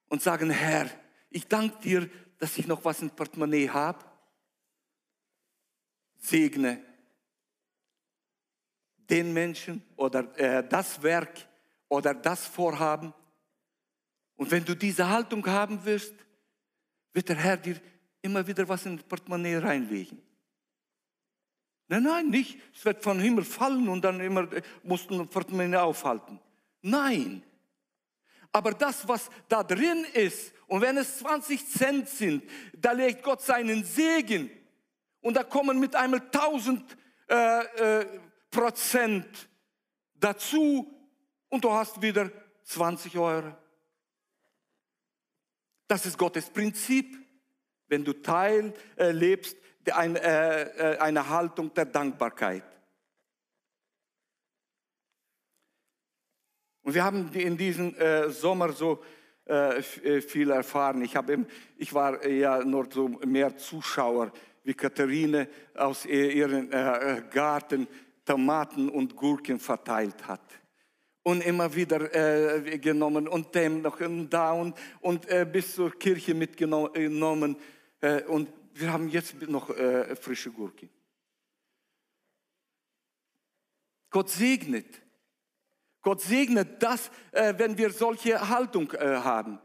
[0.09, 0.89] Und sagen, Herr,
[1.29, 4.03] ich danke dir, dass ich noch was im Portemonnaie habe.
[6.17, 6.83] Segne
[9.09, 11.47] den Menschen oder äh, das Werk
[11.89, 13.13] oder das Vorhaben.
[14.35, 16.13] Und wenn du diese Haltung haben wirst,
[17.13, 17.79] wird der Herr dir
[18.21, 20.21] immer wieder was in das Portemonnaie reinlegen.
[21.87, 22.57] Nein, nein, nicht.
[22.73, 26.39] Es wird vom Himmel fallen und dann immer äh, musst du ein Portemonnaie aufhalten.
[26.81, 27.43] Nein.
[28.51, 32.43] Aber das, was da drin ist, und wenn es 20 Cent sind,
[32.75, 34.49] da legt Gott seinen Segen.
[35.21, 36.97] Und da kommen mit einmal 1000
[37.29, 38.05] äh, äh,
[38.49, 39.49] Prozent
[40.15, 40.87] dazu
[41.49, 42.31] und du hast wieder
[42.63, 43.55] 20 Euro.
[45.87, 47.23] Das ist Gottes Prinzip.
[47.93, 49.55] wenn du Teil äh, lebst,
[49.91, 52.63] ein, äh, äh, eine Haltung der Dankbarkeit.
[56.81, 59.03] Und wir haben in diesem äh, Sommer so
[59.45, 61.03] äh, äh, viel erfahren.
[61.03, 61.45] Ich, im,
[61.77, 64.31] ich war ja nur so mehr Zuschauer,
[64.63, 66.69] wie Katharine aus ihrem
[67.29, 67.85] Garten
[68.25, 70.62] Tomaten und Gurken verteilt hat
[71.23, 75.97] und immer wieder äh, genommen und dem noch und da und, und äh, bis zur
[75.97, 77.55] Kirche mitgenommen.
[78.01, 80.89] Äh, und wir haben jetzt noch äh, frische Gurken.
[84.09, 85.01] Gott segnet.
[86.01, 89.59] Gott segnet das, äh, wenn wir solche Haltung äh, haben.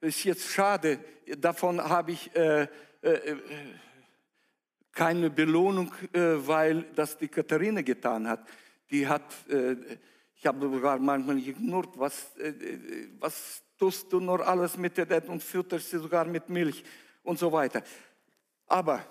[0.00, 0.98] Ist jetzt schade,
[1.38, 2.28] davon habe ich
[4.90, 8.44] keine Belohnung, weil das die Katharine getan hat.
[8.90, 9.22] Die hat
[10.42, 15.28] ich habe sogar manchmal ignoriert, was, äh, äh, was tust du nur alles mit der
[15.28, 16.82] und fütterst sie sogar mit Milch
[17.22, 17.80] und so weiter.
[18.66, 19.06] Aber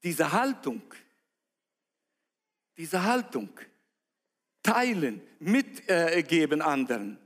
[0.00, 0.82] diese Haltung,
[2.76, 3.50] diese Haltung,
[4.62, 7.18] teilen, mitgeben anderen.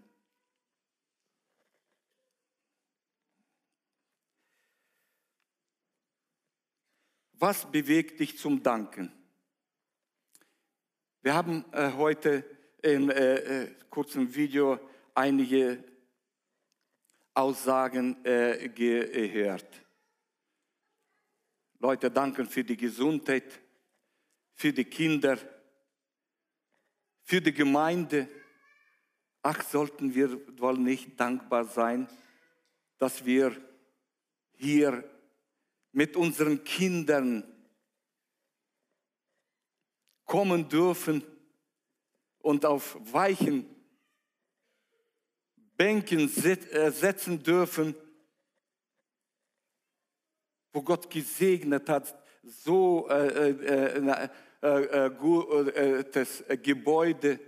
[7.35, 9.13] Was bewegt dich zum Danken?
[11.21, 12.52] Wir haben äh, heute
[12.83, 14.79] im äh, äh, kurzen Video
[15.15, 15.83] einige
[17.33, 19.81] Aussagen äh, gehört.
[21.79, 23.61] Leute danken für die Gesundheit,
[24.55, 25.39] für die Kinder,
[27.25, 28.29] für die Gemeinde.
[29.43, 32.09] Ach, sollten wir wohl nicht dankbar sein,
[32.99, 33.57] dass wir
[34.55, 35.03] hier
[35.93, 37.45] mit unseren Kindern
[40.25, 41.25] kommen dürfen
[42.43, 43.67] und auf weichen
[45.77, 47.95] Bänken äh, setzen dürfen,
[50.73, 54.21] wo Gott gesegnet hat, so äh, äh,
[54.61, 57.41] äh, äh das Gebäude,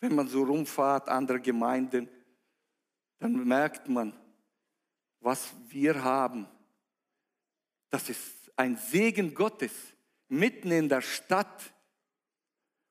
[0.00, 2.08] wenn man so rumfahrt, andere Gemeinden,
[3.18, 4.12] dann merkt man,
[5.20, 6.46] was wir haben.
[7.90, 9.72] Das ist ein Segen Gottes
[10.28, 11.73] mitten in der Stadt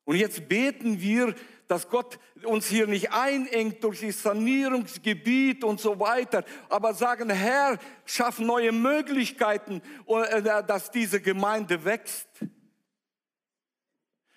[0.06, 1.34] und jetzt beten wir,
[1.68, 7.80] dass Gott uns hier nicht einengt durch das Sanierungsgebiet und so weiter, aber sagen, Herr,
[8.06, 12.28] schaff neue Möglichkeiten, äh, dass diese Gemeinde wächst.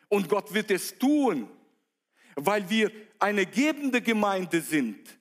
[0.08, 1.48] Und Gott wird es tun,
[2.36, 5.15] weil wir eine gebende Gemeinde sind.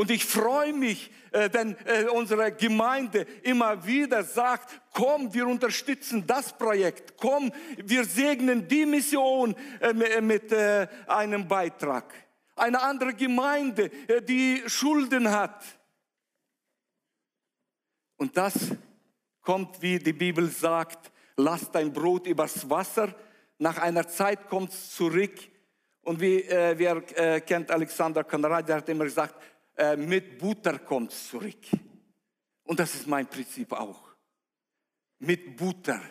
[0.00, 6.26] Und ich freue mich, äh, wenn äh, unsere Gemeinde immer wieder sagt, komm, wir unterstützen
[6.26, 10.50] das Projekt, komm, wir segnen die Mission äh, mit
[11.06, 12.14] einem Beitrag.
[12.56, 13.90] Eine andere Gemeinde,
[14.26, 15.62] die Schulden hat.
[18.16, 18.54] Und das
[19.42, 23.14] kommt, wie die Bibel sagt, lass dein Brot übers Wasser,
[23.58, 25.34] nach einer Zeit kommt es zurück.
[26.02, 29.34] Und wie, äh, wer äh, kennt Alexander Konrad, der hat immer gesagt,
[29.80, 31.56] äh, mit Butter kommt zurück.
[32.64, 34.10] Und das ist mein Prinzip auch.
[35.18, 36.02] Mit Butter.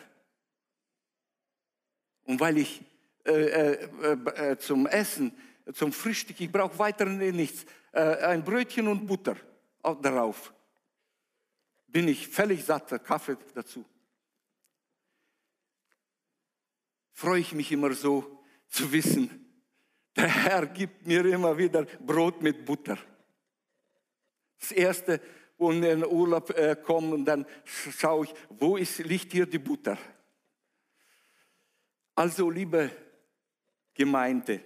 [2.24, 2.82] Und weil ich
[3.24, 5.32] äh, äh, äh zum Essen,
[5.72, 9.36] zum Frühstück, ich brauche weiter nichts, äh, ein Brötchen und Butter
[9.82, 10.52] auch darauf,
[11.86, 13.84] bin ich völlig satt, Kaffee dazu.
[17.12, 19.46] Freue ich mich immer so zu wissen,
[20.16, 22.98] der Herr gibt mir immer wieder Brot mit Butter.
[24.60, 25.20] Das Erste,
[25.58, 29.46] wo wir in den Urlaub äh, kommen, und dann schaue ich, wo ist, liegt hier
[29.46, 29.98] die Butter?
[32.14, 32.90] Also, liebe
[33.94, 34.62] Gemeinde,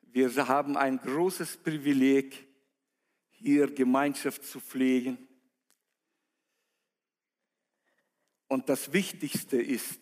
[0.00, 2.46] wir haben ein großes Privileg,
[3.30, 5.18] hier Gemeinschaft zu pflegen.
[8.48, 10.00] Und das Wichtigste ist,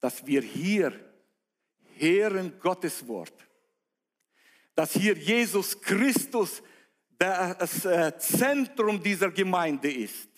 [0.00, 0.92] dass wir hier
[1.96, 3.34] hören Gottes Wort
[4.74, 6.62] dass hier Jesus Christus
[7.18, 10.28] das äh, Zentrum dieser Gemeinde ist.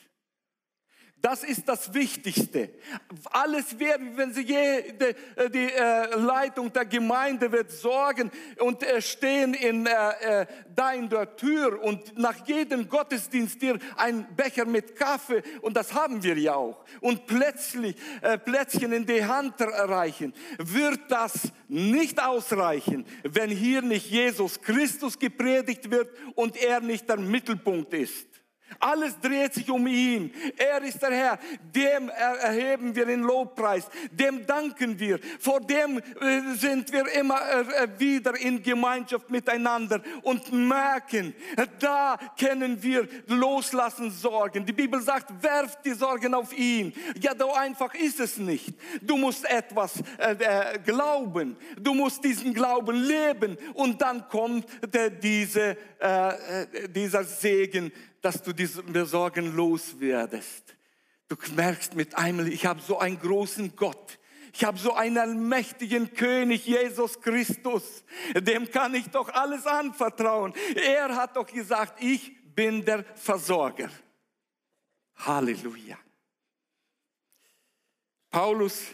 [1.23, 2.71] Das ist das Wichtigste.
[3.33, 9.01] Alles werden, wenn sie je, die, die äh, Leitung der Gemeinde wird sorgen und äh,
[9.01, 14.67] stehen in, äh, äh, da in der Tür und nach jedem Gottesdienst dir ein Becher
[14.67, 19.55] mit Kaffee und das haben wir ja auch und plötzlich äh, Plätzchen in die Hand
[19.59, 27.09] reichen, wird das nicht ausreichen, wenn hier nicht Jesus Christus gepredigt wird und er nicht
[27.09, 28.36] der Mittelpunkt ist.
[28.81, 30.33] Alles dreht sich um ihn.
[30.57, 31.39] Er ist der Herr.
[31.75, 33.89] Dem erheben wir den Lobpreis.
[34.11, 35.19] Dem danken wir.
[35.39, 41.35] Vor dem äh, sind wir immer äh, äh, wieder in Gemeinschaft miteinander und merken,
[41.79, 44.67] da können wir loslassen Sorgen.
[44.67, 46.93] Die Bibel sagt, werft die Sorgen auf ihn.
[47.21, 48.75] Ja, so einfach ist es nicht.
[49.01, 51.57] Du musst etwas äh, glauben.
[51.79, 53.57] Du musst diesen Glauben leben.
[53.75, 54.67] Und dann kommt
[55.23, 57.93] diese, äh, dieser Segen
[58.27, 60.77] dass du diese Sorgen loswerdest.
[61.29, 64.19] Du merkst mit einmal, ich habe so einen großen Gott.
[64.53, 68.03] Ich habe so einen allmächtigen König, Jesus Christus.
[68.35, 70.55] Dem kann ich doch alles anvertrauen.
[70.75, 73.91] Er hat doch gesagt, ich bin der Versorger.
[75.15, 75.97] Halleluja.
[78.29, 78.87] Paulus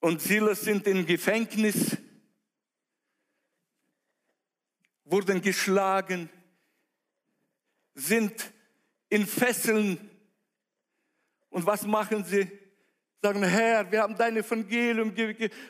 [0.00, 1.96] und Silas sind im Gefängnis,
[5.04, 6.28] wurden geschlagen,
[7.94, 8.52] sind
[9.08, 10.10] in Fesseln.
[11.50, 12.50] Und was machen sie?
[13.20, 15.14] Sagen, Herr, wir haben dein Evangelium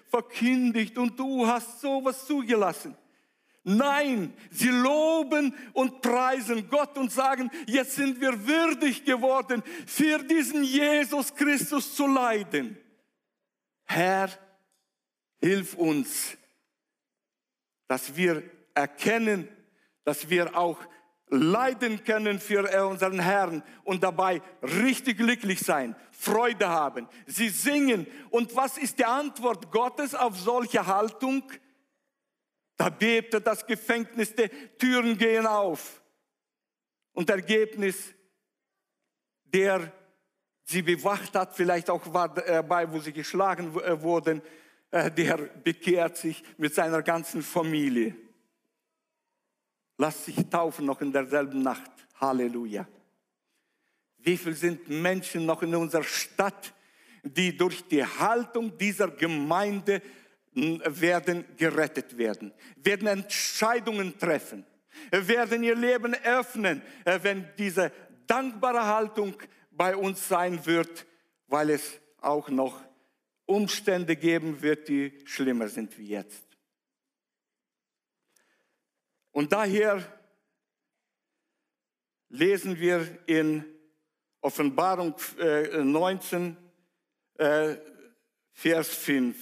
[0.09, 2.97] verkündigt und du hast sowas zugelassen.
[3.65, 10.65] Nein, sie loben und preisen Gott und sagen, jetzt sind wir würdig geworden, für diesen
[10.65, 12.77] Jesus Christus zu leiden.
[13.85, 14.31] Herr,
[15.41, 16.37] hilf uns,
[17.87, 18.43] dass wir
[18.75, 19.49] erkennen,
[20.05, 20.79] dass wir auch
[21.33, 27.09] leiden können für unseren Herrn und dabei richtig glücklich sein, Freude haben.
[27.27, 28.07] Sie singen.
[28.31, 31.43] Und was ist die Antwort Gottes auf solche Haltung?
[32.77, 36.03] Da bebte das Gefängnis, die Türen gehen auf.
[37.13, 38.13] Und Ergebnis,
[39.45, 39.91] der
[40.65, 44.43] sie bewacht hat, vielleicht auch war dabei, wo sie geschlagen äh, wurden,
[44.91, 48.17] äh, der bekehrt sich mit seiner ganzen Familie.
[50.03, 51.93] Lass sich taufen noch in derselben Nacht.
[52.21, 52.89] Halleluja.
[54.19, 56.75] Wie viele sind Menschen noch in unserer Stadt,
[57.23, 60.03] die durch die Haltung dieser Gemeinde
[60.55, 64.67] werden gerettet werden, werden Entscheidungen treffen,
[65.13, 67.93] werden ihr Leben öffnen, äh, wenn diese
[68.27, 69.37] dankbare Haltung
[69.71, 71.07] bei uns sein wird,
[71.47, 72.83] weil es auch noch
[73.47, 76.52] Umstände geben wird, die schlimmer sind wie jetzt.
[79.33, 80.03] Und daher
[82.29, 83.65] lesen wir in
[84.41, 86.57] Offenbarung 19,
[87.39, 87.81] äh, äh,
[88.53, 89.37] Vers 5.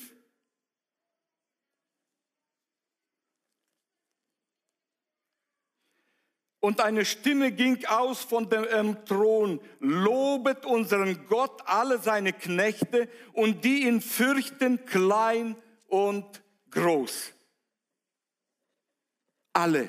[6.63, 13.09] Und eine Stimme ging aus von dem ähm, Thron, lobet unseren Gott, alle seine Knechte
[13.33, 15.57] und die ihn fürchten, klein
[15.89, 17.33] und groß
[19.53, 19.89] alle.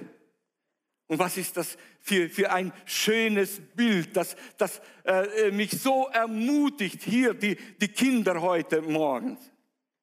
[1.08, 7.04] Und was ist das für, für ein schönes Bild, das, das äh, mich so ermutigt,
[7.04, 9.40] hier die, die Kinder heute morgens.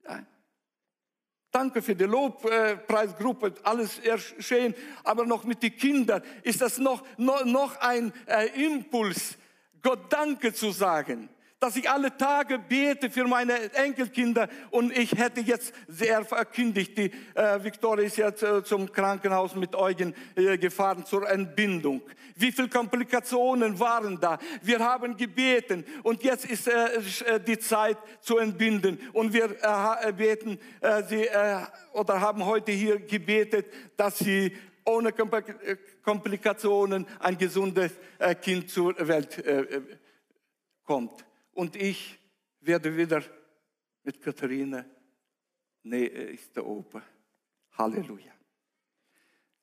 [0.06, 0.24] Ja.
[1.50, 4.00] Danke für die Lobpreisgruppe, alles
[4.38, 9.38] schön, aber noch mit den Kindern ist das noch, noch, noch ein äh, Impuls,
[9.80, 11.30] Gott Danke zu sagen
[11.61, 17.11] dass ich alle Tage bete für meine Enkelkinder und ich hätte jetzt sehr verkündigt, die
[17.34, 22.02] äh, Victoria ist jetzt äh, zum Krankenhaus mit Eugen äh, gefahren zur Entbindung.
[22.36, 24.38] Wie viele Komplikationen waren da?
[24.62, 26.96] Wir haben gebeten und jetzt ist äh,
[27.26, 32.70] äh die Zeit zu entbinden und wir äh, beten, äh, sie äh, oder haben heute
[32.70, 35.12] hier gebetet, dass sie ohne
[36.02, 37.92] Komplikationen ein gesundes
[38.40, 39.44] Kind zur Welt
[40.84, 41.28] kommt
[41.59, 42.16] und ich
[42.61, 43.20] werde wieder
[44.04, 44.84] mit Katharina,
[45.82, 47.02] der Opa.
[47.72, 48.32] Halleluja.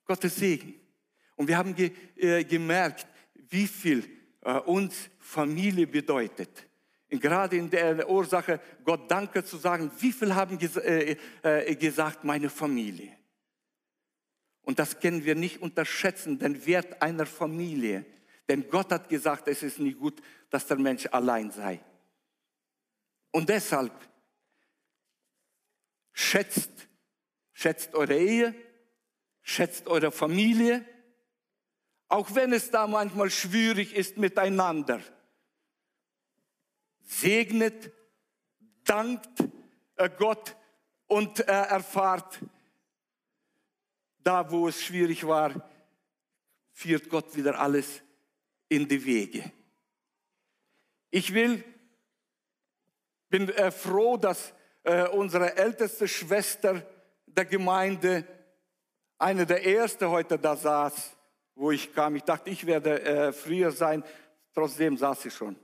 [0.03, 0.75] Gottes Segen.
[1.37, 4.03] Und wir haben ge, äh, gemerkt, wie viel
[4.41, 6.67] äh, uns Familie bedeutet.
[7.09, 11.75] Und gerade in der Ursache, Gott danke zu sagen, wie viel haben ges äh, äh,
[11.75, 13.17] gesagt, meine Familie.
[14.63, 18.05] Und das können wir nicht unterschätzen, den Wert einer Familie.
[18.47, 21.83] Denn Gott hat gesagt, es ist nicht gut, dass der Mensch allein sei.
[23.31, 23.91] Und deshalb
[26.13, 26.87] schätzt,
[27.53, 28.55] schätzt eure Ehe,
[29.41, 30.85] schätzt eure Familie,
[32.07, 35.01] auch wenn es da manchmal schwierig ist miteinander.
[37.01, 37.91] Segnet,
[38.83, 39.43] dankt
[39.95, 40.55] äh, Gott
[41.07, 42.39] und äh, erfahrt,
[44.23, 45.69] da wo es schwierig war,
[46.71, 48.01] führt Gott wieder alles
[48.69, 49.51] in die Wege.
[51.11, 51.63] Ich will,
[53.29, 54.53] bin äh, froh, dass
[54.83, 56.85] äh, unsere älteste Schwester
[57.25, 58.25] der Gemeinde,
[59.17, 61.15] eine der ersten heute da saß,
[61.55, 62.15] wo ich kam.
[62.15, 64.03] Ich dachte, ich werde äh, früher sein.
[64.53, 65.55] Trotzdem saß ich schon.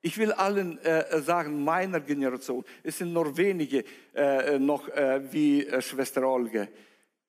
[0.00, 3.84] Ich will allen äh, sagen, meiner Generation, es sind nur wenige
[4.14, 6.68] äh, noch äh, wie äh, Schwester Olga.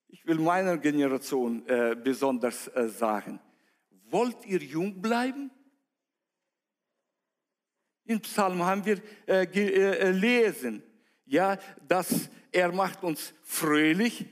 [0.08, 3.40] Ich will meiner Generation äh, besonders äh, sagen,
[4.12, 5.52] wollt ihr jung bleiben?
[8.06, 9.02] Im Psalm haben wir
[9.46, 10.82] gelesen,
[11.26, 11.58] ja,
[11.88, 14.26] dass er macht uns fröhlich,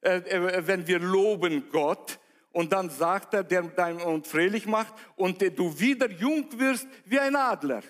[0.00, 2.20] wenn wir loben Gott.
[2.52, 7.18] Und dann sagt er, der dein und fröhlich macht und du wieder jung wirst wie
[7.18, 7.82] ein Adler.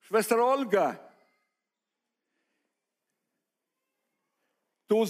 [0.00, 1.00] Schwester Olga,
[4.86, 5.06] du,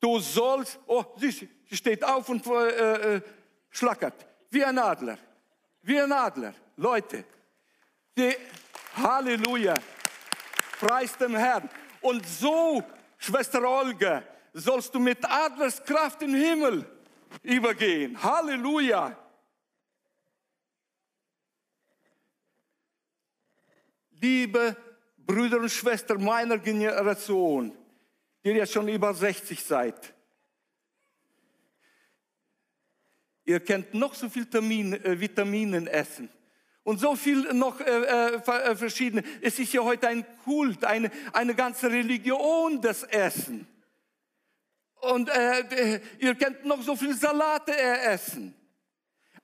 [0.00, 3.22] du sollst, oh, sie steht auf und äh, äh,
[3.78, 5.18] schlackert, wie ein Adler,
[5.82, 6.54] wie ein Adler.
[6.76, 7.24] Leute,
[8.16, 8.36] die,
[8.96, 9.74] Halleluja,
[10.80, 11.68] preis dem Herrn.
[12.00, 12.82] Und so,
[13.16, 14.22] Schwester Olga,
[14.52, 16.84] sollst du mit Adlerskraft im Himmel
[17.42, 18.20] übergehen.
[18.20, 19.16] Halleluja.
[24.20, 24.76] Liebe
[25.16, 27.76] Brüder und Schwestern meiner Generation,
[28.42, 30.14] die jetzt schon über 60 seid,
[33.48, 36.28] ihr könnt noch so viel Termin, äh, Vitaminen essen
[36.84, 39.22] und so viel noch äh, äh, äh, verschiedene.
[39.40, 43.66] Es ist ja heute ein Kult, eine, eine ganze Religion des Essen.
[45.00, 48.54] Und äh, ihr könnt noch so viel Salate äh, essen.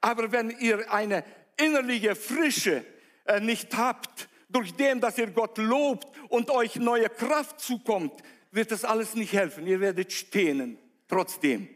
[0.00, 1.24] Aber wenn ihr eine
[1.57, 2.84] innerliche Frische
[3.24, 8.70] äh, nicht habt, durch dem, dass ihr Gott lobt und euch neue Kraft zukommt, wird
[8.70, 9.66] das alles nicht helfen.
[9.66, 10.78] Ihr werdet stehen,
[11.09, 11.68] trotzdem.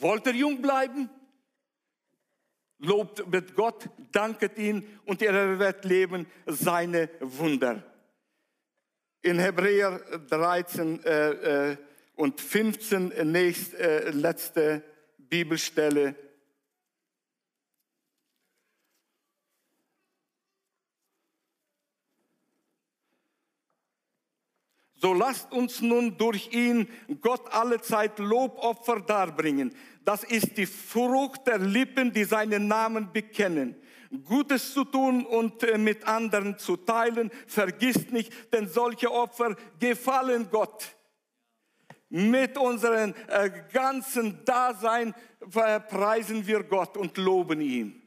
[0.00, 1.08] Wollt ihr jung bleiben?
[2.78, 7.82] Lobt mit Gott, danket ihn und ihr werdet leben seine Wunder.
[9.20, 9.98] In Hebräer
[10.30, 11.76] 13 äh, äh,
[12.14, 14.84] und 15, nächst, äh, letzte
[15.18, 16.14] Bibelstelle.
[25.00, 26.88] So lasst uns nun durch ihn
[27.20, 29.72] Gott alle Zeit Lobopfer darbringen.
[30.08, 33.76] Das ist die Frucht der Lippen, die seinen Namen bekennen.
[34.24, 40.48] Gutes zu tun und äh, mit anderen zu teilen, vergisst nicht, denn solche Opfer gefallen
[40.50, 40.96] Gott.
[42.08, 45.14] Mit unserem äh, ganzen Dasein
[45.50, 48.02] preisen wir Gott und loben ihn.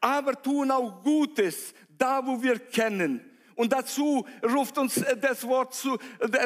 [0.00, 3.28] Aber tun auch Gutes, da wo wir kennen
[3.60, 5.98] und dazu ruft uns äh, das Wort zu,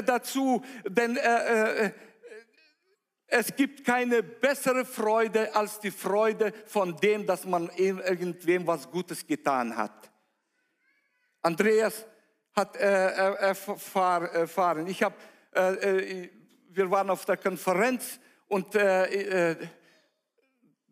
[0.04, 1.92] dazu, denn äh,
[3.36, 9.26] es gibt keine bessere Freude als die Freude von dem, dass man irgendwem was Gutes
[9.26, 10.12] getan hat.
[11.42, 12.06] Andreas
[12.54, 15.16] hat äh, erfahren, ich habe,
[15.50, 16.28] äh,
[16.68, 19.56] wir waren auf der Konferenz und äh,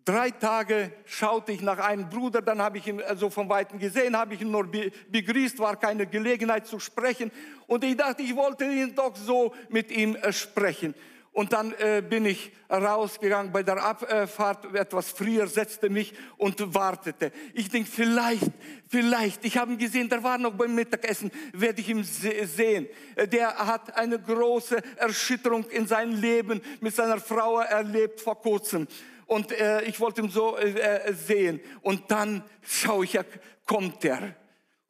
[0.05, 3.79] Drei Tage schaute ich nach einem Bruder, dann habe ich ihn so also von Weitem
[3.79, 7.31] gesehen, habe ich ihn nur begrüßt, war keine Gelegenheit zu sprechen.
[7.69, 10.97] Und ich dachte, ich wollte ihn doch so mit ihm äh, sprechen.
[11.33, 17.33] Und dann äh, bin ich rausgegangen bei der Abfahrt etwas früher, setzte mich und wartete.
[17.55, 18.51] Ich denke, vielleicht,
[18.89, 22.87] vielleicht, ich habe ihn gesehen, der war noch beim Mittagessen, werde ich ihn se sehen.
[23.31, 28.87] Der hat eine große Erschütterung in seinem Leben mit seiner Frau erlebt vor kurzem
[29.33, 31.61] und äh, ich wollte ihn so äh, äh, sehen.
[31.81, 33.19] Und dann schaue ich,
[33.67, 34.35] kommt er.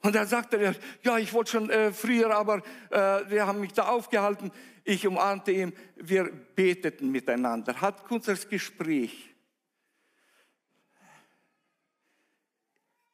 [0.03, 3.73] Und dann sagte er, ja, ich wollte schon äh, früher, aber äh, wir haben mich
[3.73, 4.51] da aufgehalten.
[4.85, 9.33] Ich umarmte ihn, wir beteten miteinander, hat kurzes Gespräch.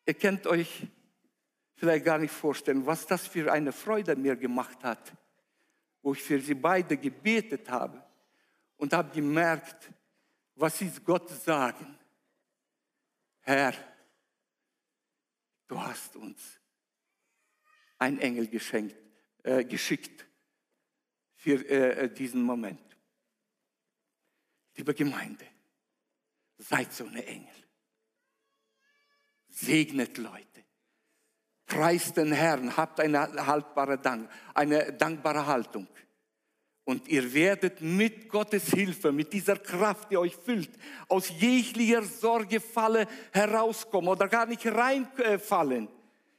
[0.07, 0.87] Ihr könnt euch
[1.77, 5.12] vielleicht gar nicht vorstellen, was das für eine Freude mir gemacht hat,
[6.01, 8.03] wo ich für sie beide gebetet habe
[8.79, 9.91] und habe gemerkt,
[10.55, 11.99] was ist Gott sagen?
[13.41, 13.75] Herr,
[15.66, 16.59] du hast uns
[17.99, 18.97] einen Engel geschenkt,
[19.43, 20.28] äh, geschickt
[21.39, 22.80] für äh, diesen Moment.
[24.76, 25.45] Liebe Gemeinde,
[26.59, 27.55] seid so eine Engel.
[29.49, 30.45] Segnet Leute.
[31.66, 35.86] Preist den Herrn, habt eine haltbare Dank, eine dankbare Haltung.
[36.84, 40.70] Und ihr werdet mit Gottes Hilfe, mit dieser Kraft, die euch füllt,
[41.07, 45.89] aus jeglicher Sorgefalle herauskommen oder gar nicht reinfallen.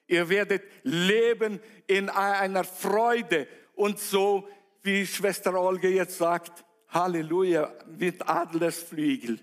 [0.07, 4.49] Ihr werdet leben in einer Freude und so,
[4.83, 9.39] wie Schwester Olga jetzt sagt, Halleluja, mit Adlersflügel.